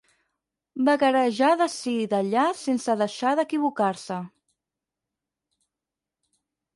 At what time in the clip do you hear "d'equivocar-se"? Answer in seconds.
3.41-4.17